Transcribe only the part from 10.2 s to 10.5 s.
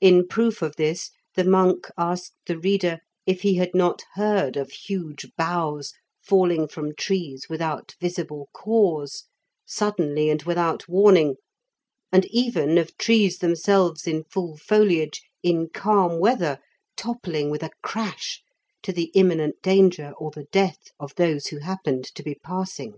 and